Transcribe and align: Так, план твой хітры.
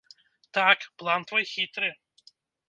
Так, 0.57 0.79
план 1.01 1.27
твой 1.33 1.45
хітры. 1.53 1.93